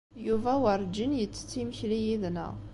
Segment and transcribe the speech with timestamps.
[0.25, 2.53] Yuba werǧin yettett imekli yid-neɣ.